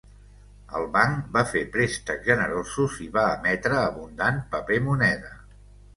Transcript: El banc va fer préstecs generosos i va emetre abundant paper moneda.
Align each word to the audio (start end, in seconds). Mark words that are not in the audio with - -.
El 0.77 0.85
banc 0.95 1.27
va 1.35 1.43
fer 1.49 1.61
préstecs 1.75 2.25
generosos 2.29 2.97
i 3.09 3.11
va 3.21 3.27
emetre 3.37 3.77
abundant 3.83 4.41
paper 4.57 4.81
moneda. 4.91 5.35